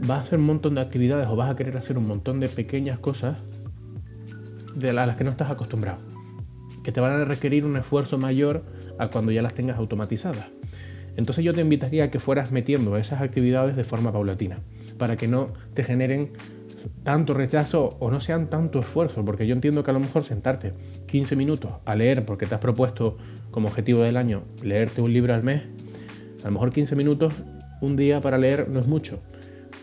vas 0.00 0.18
a 0.18 0.22
hacer 0.22 0.38
un 0.40 0.46
montón 0.46 0.74
de 0.74 0.80
actividades 0.80 1.28
o 1.28 1.36
vas 1.36 1.48
a 1.48 1.56
querer 1.56 1.76
hacer 1.76 1.96
un 1.96 2.06
montón 2.06 2.40
de 2.40 2.48
pequeñas 2.48 2.98
cosas 2.98 3.38
de 4.74 4.92
las 4.92 5.16
que 5.16 5.22
no 5.22 5.30
estás 5.30 5.50
acostumbrado, 5.50 6.00
que 6.82 6.90
te 6.90 7.00
van 7.00 7.12
a 7.12 7.24
requerir 7.24 7.64
un 7.64 7.76
esfuerzo 7.76 8.18
mayor 8.18 8.64
a 8.98 9.08
cuando 9.08 9.30
ya 9.30 9.42
las 9.42 9.54
tengas 9.54 9.78
automatizadas. 9.78 10.46
Entonces 11.16 11.44
yo 11.44 11.52
te 11.52 11.60
invitaría 11.60 12.04
a 12.04 12.10
que 12.10 12.18
fueras 12.18 12.52
metiendo 12.52 12.96
esas 12.96 13.20
actividades 13.20 13.76
de 13.76 13.84
forma 13.84 14.12
paulatina, 14.12 14.60
para 14.98 15.16
que 15.16 15.28
no 15.28 15.52
te 15.74 15.84
generen 15.84 16.32
tanto 17.02 17.34
rechazo 17.34 17.96
o 18.00 18.10
no 18.10 18.20
sean 18.20 18.48
tanto 18.48 18.80
esfuerzo, 18.80 19.24
porque 19.24 19.46
yo 19.46 19.54
entiendo 19.54 19.82
que 19.82 19.90
a 19.90 19.94
lo 19.94 20.00
mejor 20.00 20.24
sentarte 20.24 20.72
15 21.06 21.36
minutos 21.36 21.72
a 21.84 21.94
leer, 21.94 22.24
porque 22.24 22.46
te 22.46 22.54
has 22.54 22.60
propuesto 22.60 23.16
como 23.50 23.68
objetivo 23.68 24.02
del 24.02 24.16
año 24.16 24.42
leerte 24.62 25.00
un 25.00 25.12
libro 25.12 25.34
al 25.34 25.42
mes, 25.42 25.62
a 26.42 26.46
lo 26.46 26.52
mejor 26.52 26.72
15 26.72 26.96
minutos 26.96 27.32
un 27.80 27.96
día 27.96 28.20
para 28.20 28.38
leer 28.38 28.68
no 28.68 28.80
es 28.80 28.86
mucho, 28.86 29.20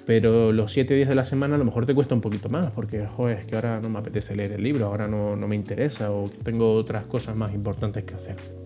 pero 0.06 0.52
los 0.52 0.72
7 0.72 0.94
días 0.94 1.10
de 1.10 1.16
la 1.16 1.26
semana 1.26 1.56
a 1.56 1.58
lo 1.58 1.66
mejor 1.66 1.86
te 1.86 1.94
cuesta 1.94 2.16
un 2.16 2.22
poquito 2.22 2.50
más, 2.50 2.72
porque 2.72 3.06
joder, 3.06 3.40
es 3.40 3.46
que 3.46 3.56
ahora 3.56 3.80
no 3.80 3.90
me 3.90 4.00
apetece 4.00 4.36
leer 4.36 4.54
el 4.54 4.64
libro, 4.64 4.88
ahora 4.88 5.08
no, 5.08 5.36
no 5.36 5.48
me 5.48 5.56
interesa 5.56 6.12
o 6.12 6.30
tengo 6.44 6.74
otras 6.74 7.06
cosas 7.06 7.36
más 7.36 7.54
importantes 7.54 8.04
que 8.04 8.16
hacer. 8.16 8.59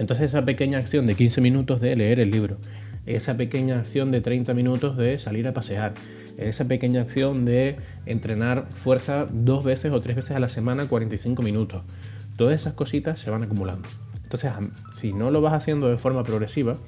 Entonces 0.00 0.30
esa 0.30 0.46
pequeña 0.46 0.78
acción 0.78 1.04
de 1.04 1.14
15 1.14 1.42
minutos 1.42 1.78
de 1.82 1.94
leer 1.94 2.20
el 2.20 2.30
libro, 2.30 2.56
esa 3.04 3.36
pequeña 3.36 3.78
acción 3.78 4.10
de 4.10 4.22
30 4.22 4.54
minutos 4.54 4.96
de 4.96 5.18
salir 5.18 5.46
a 5.46 5.52
pasear, 5.52 5.92
esa 6.38 6.66
pequeña 6.66 7.02
acción 7.02 7.44
de 7.44 7.76
entrenar 8.06 8.68
fuerza 8.72 9.28
dos 9.30 9.62
veces 9.62 9.92
o 9.92 10.00
tres 10.00 10.16
veces 10.16 10.30
a 10.30 10.40
la 10.40 10.48
semana 10.48 10.88
45 10.88 11.42
minutos, 11.42 11.82
todas 12.38 12.54
esas 12.54 12.72
cositas 12.72 13.20
se 13.20 13.30
van 13.30 13.42
acumulando. 13.42 13.86
Entonces, 14.22 14.50
si 14.90 15.12
no 15.12 15.30
lo 15.30 15.42
vas 15.42 15.52
haciendo 15.52 15.90
de 15.90 15.98
forma 15.98 16.24
progresiva, 16.24 16.78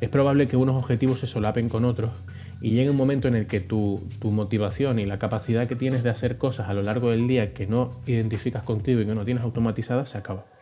es 0.00 0.08
probable 0.08 0.46
que 0.46 0.56
unos 0.56 0.76
objetivos 0.76 1.18
se 1.18 1.26
solapen 1.26 1.68
con 1.68 1.84
otros 1.84 2.12
y 2.60 2.70
llegue 2.70 2.90
un 2.90 2.96
momento 2.96 3.26
en 3.26 3.34
el 3.34 3.48
que 3.48 3.58
tu, 3.58 4.06
motivación 4.22 5.00
y 5.00 5.06
la 5.06 5.18
capacidad 5.18 5.66
que 5.66 5.74
tienes 5.74 6.04
de 6.04 6.10
hacer 6.10 6.38
cosas 6.38 6.68
a 6.68 6.74
lo 6.74 6.82
largo 6.82 7.10
del 7.10 7.26
día 7.26 7.52
que 7.52 7.66
no 7.66 8.00
identificas 8.06 8.62
contigo 8.62 9.00
y 9.00 9.06
que 9.06 9.14
no 9.16 9.24
tienes 9.24 9.42
automatizadas 9.42 10.10
se 10.10 10.18
acaba. 10.18 10.57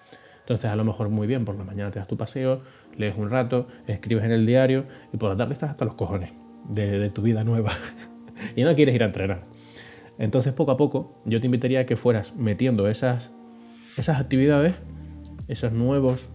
Entonces, 0.47 0.71
a 0.71 0.76
lo 0.76 0.85
mejor 0.85 1.09
muy 1.09 1.26
bien, 1.26 1.45
por 1.45 1.57
la 1.57 1.65
mañana 1.65 1.91
te 1.91 1.99
das 1.99 2.07
tu 2.07 2.17
paseo, 2.17 2.62
lees 2.97 3.17
un 3.17 3.31
rato, 3.31 3.67
escribes 3.87 4.25
en 4.25 4.31
el 4.31 4.47
diario 4.47 4.85
y 5.12 5.17
por 5.17 5.31
la 5.31 5.37
tarde 5.37 5.55
estás 5.55 5.71
hasta 5.71 5.85
los 5.85 5.95
cojones 5.95 6.31
de, 6.69 6.99
de 6.99 7.11
tu 7.11 7.23
vida 7.23 7.43
nueva 7.43 7.73
y 8.57 8.62
no 8.62 8.75
quieres 8.75 8.95
ir 8.95 9.03
a 9.03 9.07
entrenar. 9.07 9.45
Entonces, 10.19 10.53
poco 10.53 10.71
a 10.71 10.76
poco, 10.76 11.21
yo 11.25 11.41
te 11.41 11.47
invitaría 11.47 11.81
a 11.81 11.87
que 11.87 11.97
fueras 11.97 12.35
metiendo 12.37 12.88
esas, 12.88 13.33
esas 13.97 14.21
actividades 14.21 14.75
esos 15.49 15.73
nuevos, 15.73 16.29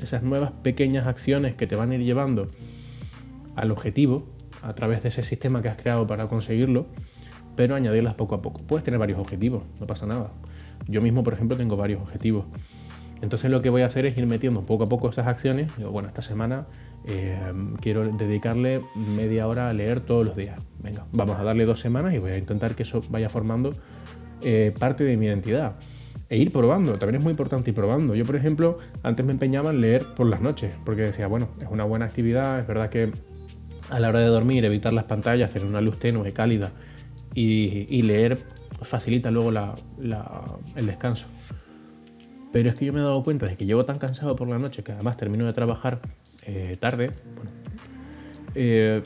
esas 0.00 0.22
nuevas 0.22 0.52
pequeñas 0.62 1.06
acciones 1.06 1.54
que 1.54 1.66
te 1.66 1.76
van 1.76 1.90
a 1.90 1.94
ir 1.96 2.02
llevando 2.02 2.48
al 3.56 3.70
objetivo 3.70 4.26
a 4.62 4.74
través 4.74 5.02
de 5.02 5.08
ese 5.08 5.22
sistema 5.22 5.60
que 5.60 5.68
has 5.68 5.76
creado 5.76 6.06
para 6.06 6.28
conseguirlo, 6.28 6.86
pero 7.56 7.74
añadirlas 7.74 8.14
poco 8.14 8.34
a 8.34 8.42
poco. 8.42 8.62
Puedes 8.62 8.84
tener 8.84 8.98
varios 8.98 9.18
objetivos, 9.18 9.64
no 9.80 9.86
pasa 9.86 10.06
nada. 10.06 10.30
Yo 10.86 11.02
mismo, 11.02 11.22
por 11.22 11.34
ejemplo, 11.34 11.56
tengo 11.56 11.76
varios 11.76 12.00
objetivos. 12.00 12.46
Entonces 13.22 13.50
lo 13.50 13.62
que 13.62 13.70
voy 13.70 13.82
a 13.82 13.86
hacer 13.86 14.04
es 14.04 14.18
ir 14.18 14.26
metiendo 14.26 14.62
poco 14.62 14.84
a 14.84 14.88
poco 14.88 15.08
esas 15.08 15.28
acciones. 15.28 15.70
Digo, 15.78 15.90
bueno, 15.90 16.08
esta 16.08 16.22
semana 16.22 16.66
eh, 17.06 17.38
quiero 17.80 18.04
dedicarle 18.04 18.82
media 18.96 19.46
hora 19.46 19.70
a 19.70 19.72
leer 19.72 20.00
todos 20.00 20.26
los 20.26 20.36
días. 20.36 20.58
Venga, 20.80 21.06
vamos 21.12 21.38
a 21.38 21.44
darle 21.44 21.64
dos 21.64 21.80
semanas 21.80 22.14
y 22.14 22.18
voy 22.18 22.32
a 22.32 22.38
intentar 22.38 22.74
que 22.74 22.82
eso 22.82 23.02
vaya 23.08 23.28
formando 23.28 23.74
eh, 24.42 24.74
parte 24.76 25.04
de 25.04 25.16
mi 25.16 25.26
identidad 25.26 25.76
e 26.28 26.36
ir 26.36 26.50
probando. 26.50 26.98
También 26.98 27.16
es 27.16 27.22
muy 27.22 27.30
importante 27.30 27.70
ir 27.70 27.76
probando. 27.76 28.16
Yo, 28.16 28.26
por 28.26 28.34
ejemplo, 28.34 28.78
antes 29.04 29.24
me 29.24 29.32
empeñaba 29.32 29.70
en 29.70 29.80
leer 29.80 30.14
por 30.16 30.26
las 30.26 30.40
noches, 30.40 30.72
porque 30.84 31.02
decía, 31.02 31.28
bueno, 31.28 31.48
es 31.60 31.68
una 31.70 31.84
buena 31.84 32.06
actividad, 32.06 32.58
es 32.58 32.66
verdad 32.66 32.90
que 32.90 33.12
a 33.88 34.00
la 34.00 34.08
hora 34.08 34.18
de 34.18 34.26
dormir, 34.26 34.64
evitar 34.64 34.92
las 34.92 35.04
pantallas, 35.04 35.50
tener 35.50 35.68
una 35.68 35.80
luz 35.80 35.98
tenue, 35.98 36.32
cálida 36.32 36.72
y, 37.34 38.02
leer 38.02 38.38
facilita 38.80 39.30
luego 39.30 39.50
el 39.50 40.86
descanso. 40.86 41.28
Pero 42.52 42.68
es 42.68 42.74
que 42.74 42.84
yo 42.84 42.92
me 42.92 43.00
he 43.00 43.02
dado 43.02 43.22
cuenta 43.24 43.46
de 43.46 43.56
que 43.56 43.64
llevo 43.64 43.84
tan 43.84 43.98
cansado 43.98 44.36
por 44.36 44.48
la 44.48 44.58
noche 44.58 44.82
que 44.82 44.92
además 44.92 45.16
termino 45.16 45.46
de 45.46 45.52
trabajar 45.52 46.00
eh, 46.44 46.76
tarde, 46.78 47.12
eh, 48.54 49.02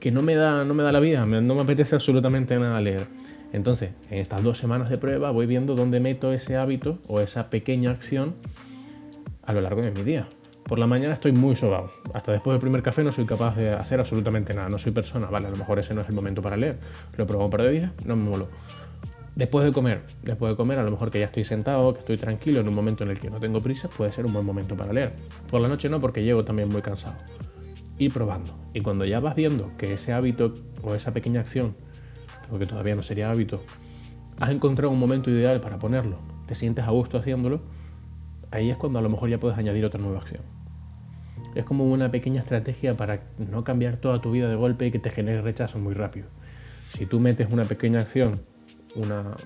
que 0.00 0.12
no 0.12 0.22
me, 0.22 0.34
da, 0.34 0.64
no 0.64 0.74
me 0.74 0.82
da 0.82 0.92
la 0.92 1.00
vida, 1.00 1.26
no 1.26 1.54
me 1.54 1.62
apetece 1.62 1.94
absolutamente 1.94 2.56
nada 2.58 2.80
leer. 2.80 3.06
Entonces, 3.52 3.92
en 4.10 4.18
estas 4.18 4.42
dos 4.42 4.58
semanas 4.58 4.90
de 4.90 4.98
prueba 4.98 5.30
voy 5.30 5.46
viendo 5.46 5.74
dónde 5.74 6.00
meto 6.00 6.32
ese 6.32 6.56
hábito 6.56 6.98
o 7.06 7.20
esa 7.20 7.50
pequeña 7.50 7.90
acción 7.90 8.34
a 9.42 9.52
lo 9.52 9.60
largo 9.60 9.80
de 9.80 9.92
mi 9.92 10.02
día. 10.02 10.28
Por 10.64 10.78
la 10.78 10.86
mañana 10.86 11.14
estoy 11.14 11.32
muy 11.32 11.54
sobado. 11.54 11.92
Hasta 12.14 12.32
después 12.32 12.54
del 12.54 12.60
primer 12.60 12.82
café 12.82 13.04
no 13.04 13.12
soy 13.12 13.26
capaz 13.26 13.54
de 13.56 13.72
hacer 13.72 14.00
absolutamente 14.00 14.54
nada. 14.54 14.68
No 14.68 14.78
soy 14.78 14.92
persona. 14.92 15.26
Vale, 15.26 15.46
a 15.46 15.50
lo 15.50 15.56
mejor 15.56 15.78
ese 15.78 15.94
no 15.94 16.00
es 16.00 16.08
el 16.08 16.14
momento 16.14 16.42
para 16.42 16.56
leer. 16.56 16.78
Lo 17.16 17.26
probado 17.26 17.44
un 17.44 17.50
par 17.50 17.62
de 17.62 17.70
días, 17.70 17.92
no 18.04 18.16
me 18.16 18.28
moló. 18.28 18.48
Después 19.36 19.64
de 19.64 19.72
comer, 19.72 20.02
después 20.22 20.52
de 20.52 20.56
comer, 20.56 20.78
a 20.78 20.84
lo 20.84 20.90
mejor 20.90 21.10
que 21.10 21.18
ya 21.18 21.26
estoy 21.26 21.44
sentado, 21.44 21.92
que 21.92 22.00
estoy 22.00 22.16
tranquilo, 22.16 22.60
en 22.60 22.68
un 22.68 22.74
momento 22.74 23.02
en 23.02 23.10
el 23.10 23.18
que 23.18 23.30
no 23.30 23.40
tengo 23.40 23.60
prisa, 23.60 23.88
puede 23.88 24.12
ser 24.12 24.26
un 24.26 24.32
buen 24.32 24.46
momento 24.46 24.76
para 24.76 24.92
leer. 24.92 25.14
Por 25.50 25.60
la 25.60 25.68
noche 25.68 25.88
no, 25.88 26.00
porque 26.00 26.22
llego 26.22 26.44
también 26.44 26.68
muy 26.68 26.82
cansado. 26.82 27.16
Ir 27.98 28.12
probando. 28.12 28.54
Y 28.74 28.80
cuando 28.80 29.04
ya 29.04 29.18
vas 29.20 29.34
viendo 29.34 29.72
que 29.76 29.92
ese 29.92 30.12
hábito 30.12 30.54
o 30.82 30.94
esa 30.94 31.12
pequeña 31.12 31.40
acción 31.40 31.74
porque 32.50 32.66
todavía 32.66 32.94
no 32.94 33.02
sería 33.02 33.30
hábito, 33.30 33.62
has 34.38 34.50
encontrado 34.50 34.92
un 34.92 34.98
momento 34.98 35.30
ideal 35.30 35.60
para 35.60 35.78
ponerlo, 35.78 36.18
te 36.46 36.54
sientes 36.54 36.84
a 36.84 36.90
gusto 36.90 37.18
haciéndolo, 37.18 37.62
ahí 38.50 38.70
es 38.70 38.76
cuando 38.76 38.98
a 38.98 39.02
lo 39.02 39.08
mejor 39.08 39.30
ya 39.30 39.38
puedes 39.38 39.58
añadir 39.58 39.84
otra 39.84 40.00
nueva 40.00 40.18
acción. 40.18 40.42
Es 41.54 41.64
como 41.64 41.84
una 41.84 42.10
pequeña 42.10 42.40
estrategia 42.40 42.96
para 42.96 43.22
no 43.38 43.64
cambiar 43.64 43.96
toda 43.96 44.20
tu 44.20 44.32
vida 44.32 44.48
de 44.48 44.56
golpe 44.56 44.86
y 44.86 44.90
que 44.90 44.98
te 44.98 45.10
genere 45.10 45.40
rechazo 45.40 45.78
muy 45.78 45.94
rápido. 45.94 46.26
Si 46.90 47.06
tú 47.06 47.20
metes 47.20 47.52
una 47.52 47.64
pequeña 47.64 48.00
acción, 48.00 48.40
una 48.96 49.36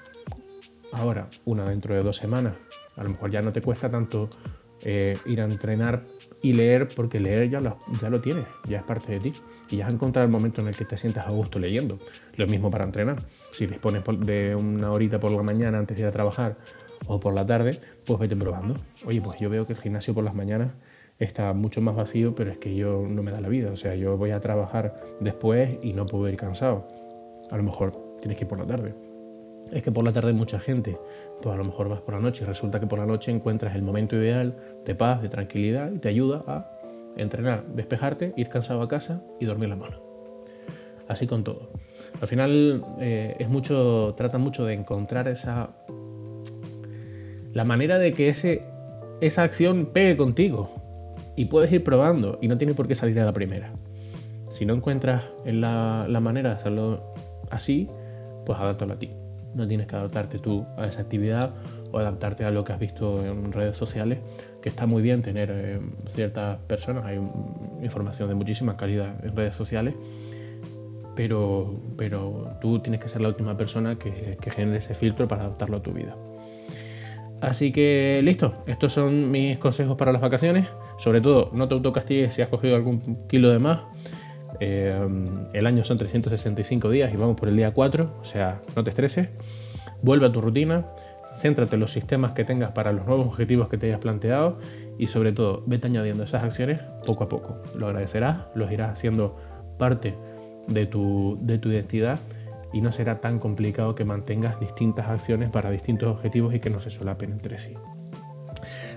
ahora, 0.92 1.28
una 1.44 1.68
dentro 1.68 1.94
de 1.94 2.02
dos 2.02 2.16
semanas, 2.16 2.54
a 2.96 3.02
lo 3.02 3.10
mejor 3.10 3.30
ya 3.30 3.42
no 3.42 3.52
te 3.52 3.60
cuesta 3.62 3.88
tanto 3.88 4.28
eh, 4.82 5.18
ir 5.26 5.40
a 5.40 5.44
entrenar 5.44 6.04
y 6.40 6.52
leer, 6.52 6.88
porque 6.94 7.20
leer 7.20 7.50
ya 7.50 7.60
lo, 7.60 7.78
ya 8.00 8.10
lo 8.10 8.20
tienes, 8.20 8.46
ya 8.68 8.78
es 8.78 8.84
parte 8.84 9.12
de 9.12 9.20
ti 9.20 9.34
y 9.70 9.76
ya 9.76 9.86
has 9.86 9.94
encontrado 9.94 10.24
el 10.24 10.32
momento 10.32 10.60
en 10.60 10.68
el 10.68 10.76
que 10.76 10.84
te 10.84 10.96
sientas 10.96 11.26
a 11.26 11.30
gusto 11.30 11.58
leyendo. 11.58 11.98
Lo 12.36 12.46
mismo 12.46 12.70
para 12.70 12.84
entrenar. 12.84 13.22
Si 13.52 13.66
dispones 13.66 14.02
de 14.20 14.54
una 14.54 14.92
horita 14.92 15.20
por 15.20 15.32
la 15.32 15.42
mañana 15.42 15.78
antes 15.78 15.96
de 15.96 16.04
ir 16.04 16.08
a 16.08 16.12
trabajar 16.12 16.56
o 17.06 17.20
por 17.20 17.34
la 17.34 17.44
tarde, 17.44 17.80
pues 18.06 18.18
vete 18.18 18.36
probando. 18.36 18.76
Oye, 19.04 19.20
pues 19.20 19.38
yo 19.40 19.50
veo 19.50 19.66
que 19.66 19.74
el 19.74 19.78
gimnasio 19.78 20.14
por 20.14 20.24
las 20.24 20.34
mañanas 20.34 20.72
está 21.18 21.52
mucho 21.52 21.80
más 21.80 21.96
vacío, 21.96 22.34
pero 22.34 22.50
es 22.50 22.58
que 22.58 22.74
yo 22.74 23.04
no 23.08 23.22
me 23.22 23.30
da 23.30 23.40
la 23.40 23.48
vida. 23.48 23.70
O 23.70 23.76
sea, 23.76 23.94
yo 23.94 24.16
voy 24.16 24.30
a 24.30 24.40
trabajar 24.40 25.00
después 25.20 25.78
y 25.82 25.92
no 25.92 26.06
puedo 26.06 26.28
ir 26.28 26.36
cansado. 26.36 26.88
A 27.50 27.56
lo 27.56 27.62
mejor 27.62 28.16
tienes 28.18 28.38
que 28.38 28.44
ir 28.44 28.48
por 28.48 28.60
la 28.60 28.66
tarde. 28.66 29.07
Es 29.72 29.82
que 29.82 29.92
por 29.92 30.04
la 30.04 30.12
tarde 30.12 30.28
hay 30.28 30.34
mucha 30.34 30.58
gente. 30.58 30.98
Pues 31.42 31.54
a 31.54 31.58
lo 31.58 31.64
mejor 31.64 31.88
vas 31.88 32.00
por 32.00 32.14
la 32.14 32.20
noche 32.20 32.44
y 32.44 32.46
resulta 32.46 32.80
que 32.80 32.86
por 32.86 32.98
la 32.98 33.06
noche 33.06 33.30
encuentras 33.30 33.74
el 33.74 33.82
momento 33.82 34.16
ideal 34.16 34.56
de 34.84 34.94
paz, 34.94 35.22
de 35.22 35.28
tranquilidad 35.28 35.92
y 35.92 35.98
te 35.98 36.08
ayuda 36.08 36.44
a 36.46 36.70
entrenar, 37.16 37.66
despejarte, 37.74 38.32
ir 38.36 38.48
cansado 38.48 38.82
a 38.82 38.88
casa 38.88 39.22
y 39.40 39.44
dormir 39.44 39.68
la 39.68 39.76
mano. 39.76 40.00
Así 41.08 41.26
con 41.26 41.44
todo. 41.44 41.70
Al 42.20 42.28
final 42.28 42.84
eh, 43.00 43.46
mucho, 43.48 44.14
trata 44.16 44.38
mucho 44.38 44.64
de 44.64 44.74
encontrar 44.74 45.28
esa 45.28 45.70
la 47.52 47.64
manera 47.64 47.98
de 47.98 48.12
que 48.12 48.28
ese, 48.28 48.62
esa 49.20 49.42
acción 49.42 49.86
pegue 49.86 50.16
contigo 50.16 50.70
y 51.34 51.46
puedes 51.46 51.72
ir 51.72 51.82
probando 51.82 52.38
y 52.40 52.48
no 52.48 52.58
tiene 52.58 52.74
por 52.74 52.86
qué 52.86 52.94
salir 52.94 53.18
a 53.20 53.24
la 53.24 53.32
primera. 53.32 53.72
Si 54.50 54.66
no 54.66 54.74
encuentras 54.74 55.24
la, 55.44 56.06
la 56.08 56.20
manera 56.20 56.50
de 56.50 56.54
hacerlo 56.56 57.14
así, 57.50 57.88
pues 58.44 58.58
a 58.58 58.76
ti. 58.98 59.10
No 59.54 59.66
tienes 59.66 59.86
que 59.86 59.96
adaptarte 59.96 60.38
tú 60.38 60.66
a 60.76 60.86
esa 60.86 61.02
actividad 61.02 61.54
o 61.90 61.98
adaptarte 61.98 62.44
a 62.44 62.50
lo 62.50 62.64
que 62.64 62.72
has 62.72 62.78
visto 62.78 63.24
en 63.24 63.52
redes 63.52 63.76
sociales, 63.76 64.18
que 64.60 64.68
está 64.68 64.86
muy 64.86 65.02
bien 65.02 65.22
tener 65.22 65.50
eh, 65.50 65.78
ciertas 66.08 66.58
personas, 66.66 67.04
hay 67.06 67.18
información 67.82 68.28
de 68.28 68.34
muchísima 68.34 68.76
calidad 68.76 69.24
en 69.24 69.34
redes 69.34 69.54
sociales, 69.54 69.94
pero, 71.16 71.80
pero 71.96 72.56
tú 72.60 72.80
tienes 72.80 73.00
que 73.00 73.08
ser 73.08 73.22
la 73.22 73.28
última 73.28 73.56
persona 73.56 73.98
que, 73.98 74.36
que 74.40 74.50
genere 74.50 74.78
ese 74.78 74.94
filtro 74.94 75.26
para 75.26 75.42
adaptarlo 75.42 75.78
a 75.78 75.80
tu 75.80 75.92
vida. 75.92 76.14
Así 77.40 77.70
que 77.70 78.20
listo, 78.24 78.64
estos 78.66 78.92
son 78.92 79.30
mis 79.30 79.58
consejos 79.58 79.96
para 79.96 80.12
las 80.12 80.20
vacaciones. 80.20 80.66
Sobre 80.98 81.20
todo, 81.20 81.50
no 81.52 81.68
te 81.68 81.74
autocastigues 81.74 82.34
si 82.34 82.42
has 82.42 82.48
cogido 82.48 82.74
algún 82.74 83.00
kilo 83.28 83.50
de 83.50 83.58
más. 83.58 83.80
Eh, 84.60 85.48
el 85.52 85.66
año 85.66 85.84
son 85.84 85.98
365 85.98 86.90
días 86.90 87.12
y 87.12 87.16
vamos 87.16 87.36
por 87.36 87.48
el 87.48 87.56
día 87.56 87.72
4, 87.72 88.18
o 88.20 88.24
sea, 88.24 88.60
no 88.74 88.84
te 88.84 88.90
estreses. 88.90 89.28
Vuelve 90.02 90.26
a 90.26 90.32
tu 90.32 90.40
rutina, 90.40 90.86
céntrate 91.34 91.76
en 91.76 91.80
los 91.80 91.92
sistemas 91.92 92.32
que 92.32 92.44
tengas 92.44 92.72
para 92.72 92.92
los 92.92 93.06
nuevos 93.06 93.26
objetivos 93.26 93.68
que 93.68 93.78
te 93.78 93.86
hayas 93.86 94.00
planteado 94.00 94.58
y 94.98 95.06
sobre 95.06 95.32
todo, 95.32 95.62
vete 95.66 95.86
añadiendo 95.86 96.24
esas 96.24 96.44
acciones 96.44 96.80
poco 97.06 97.24
a 97.24 97.28
poco. 97.28 97.62
Lo 97.76 97.86
agradecerás, 97.86 98.46
los 98.54 98.70
irás 98.72 98.90
haciendo 98.90 99.36
parte 99.78 100.14
de 100.66 100.86
tu, 100.86 101.38
de 101.40 101.58
tu 101.58 101.70
identidad 101.70 102.18
y 102.72 102.80
no 102.80 102.92
será 102.92 103.20
tan 103.20 103.38
complicado 103.38 103.94
que 103.94 104.04
mantengas 104.04 104.60
distintas 104.60 105.08
acciones 105.08 105.50
para 105.50 105.70
distintos 105.70 106.08
objetivos 106.08 106.54
y 106.54 106.60
que 106.60 106.70
no 106.70 106.80
se 106.80 106.90
solapen 106.90 107.32
entre 107.32 107.58
sí. 107.58 107.74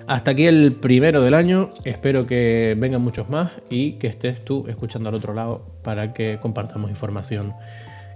Hasta 0.08 0.32
aquí 0.32 0.46
el 0.46 0.74
primero 0.74 1.22
del 1.22 1.34
año, 1.34 1.72
espero 1.86 2.26
que 2.26 2.76
vengan 2.78 3.02
muchos 3.02 3.30
más 3.30 3.52
y 3.70 3.94
que 3.94 4.08
estés 4.08 4.44
tú 4.44 4.66
escuchando 4.68 5.10
al 5.10 5.16
otro 5.16 5.34
lado 5.34 5.66
para 5.84 6.14
que 6.14 6.40
compartamos 6.42 6.90
información 6.90 7.54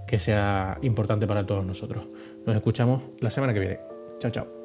que 0.06 0.18
sea 0.18 0.78
importante 0.82 1.26
para 1.26 1.44
todos 1.44 1.64
nosotros. 1.64 2.06
Nos 2.44 2.54
escuchamos 2.54 3.02
la 3.20 3.30
semana 3.30 3.52
que 3.52 3.60
viene. 3.60 3.78
Chao, 4.20 4.30
chao. 4.30 4.55